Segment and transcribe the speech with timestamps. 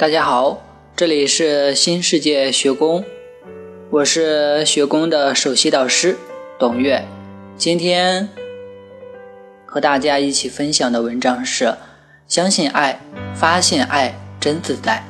[0.00, 0.62] 大家好，
[0.96, 3.04] 这里是新世界学宫，
[3.90, 6.16] 我是学宫的首席导师
[6.58, 7.04] 董月。
[7.58, 8.26] 今天
[9.66, 11.74] 和大家一起分享的文章是：
[12.26, 12.98] 相信爱，
[13.34, 15.04] 发现爱真自在。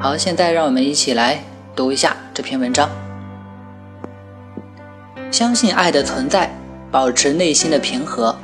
[0.00, 1.44] 好，现在让我们一起来
[1.76, 2.90] 读一下这篇文章。
[5.30, 6.52] 相信爱的存在，
[6.90, 8.36] 保持内心的平和，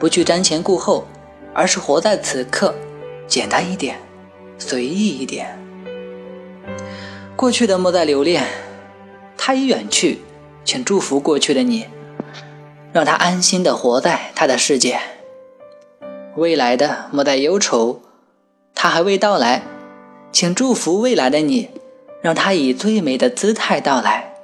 [0.00, 1.06] 不去瞻前顾后，
[1.54, 2.74] 而是活在此刻。
[3.26, 3.98] 简单一点，
[4.58, 5.58] 随意一点。
[7.34, 8.44] 过去的莫再留恋，
[9.36, 10.20] 他已远去，
[10.64, 11.86] 请祝福过去的你，
[12.92, 15.00] 让他安心的活在他的世界。
[16.36, 18.00] 未来的莫再忧愁，
[18.74, 19.62] 他还未到来，
[20.30, 21.70] 请祝福未来的你，
[22.20, 24.34] 让他以最美的姿态到来。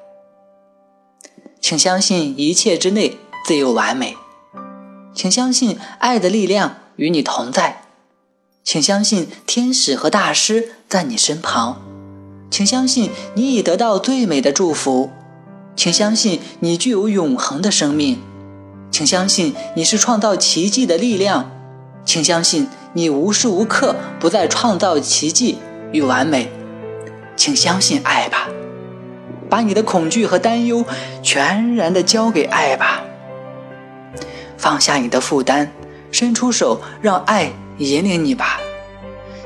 [1.61, 4.17] 请相信一切之内自有完美，
[5.15, 7.83] 请相信爱的力量与你同在。
[8.71, 11.81] 请相信天使和大师在你身旁，
[12.51, 15.11] 请相信你已得到最美的祝福，
[15.75, 18.19] 请相信你具有永恒的生命，
[18.91, 21.51] 请相信你是创造奇迹的力量，
[22.05, 25.57] 请相信你无时无刻不在创造奇迹
[25.91, 26.53] 与完美，
[27.37, 28.51] 请相信爱吧，
[29.49, 30.85] 把你的恐惧和担忧
[31.23, 33.03] 全然的交给爱吧，
[34.59, 35.73] 放下你的负担，
[36.11, 37.51] 伸出手让爱。
[37.81, 38.59] 引领你吧，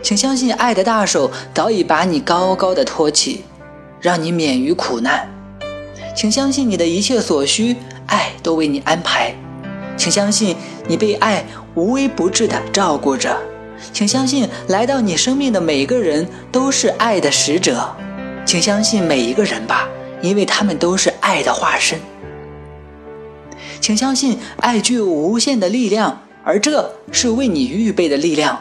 [0.02, 3.44] 请相信爱的大手早已把你高高的托起，
[4.00, 5.30] 让你免于苦难。
[6.16, 9.34] 请相信你的一切所需，爱都为你安排。
[9.98, 10.56] 请相信
[10.88, 13.36] 你被爱无微不至的照顾着。
[13.92, 17.94] 请相信来到你生命的每一个人都是爱的使者。
[18.46, 19.86] 请相信每一个人吧，
[20.22, 22.00] 因为他们都是爱的化身。
[23.78, 26.22] 请相信爱具有无限的力量。
[26.44, 28.60] 而这是为你预备的力量。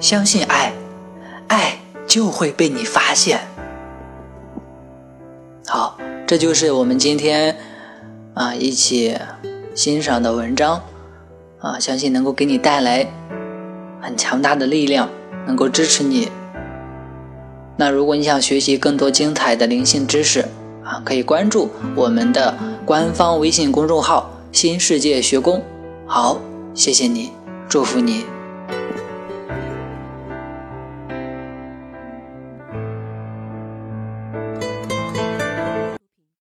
[0.00, 0.72] 相信爱，
[1.48, 3.40] 爱就会被你发现。
[5.66, 5.96] 好，
[6.26, 7.56] 这就是我们今天
[8.34, 9.16] 啊一起
[9.74, 10.82] 欣赏的文章
[11.60, 13.06] 啊，相信能够给你带来
[14.00, 15.08] 很强大的力量，
[15.46, 16.28] 能够支持你。
[17.76, 20.46] 那如果你想学习更多精彩的灵性知识
[20.84, 25.62] 啊，可以关注我们的官方微信公众号“新世界学宫”。
[26.14, 26.36] 好，
[26.74, 27.32] 谢谢你，
[27.70, 28.26] 祝福你。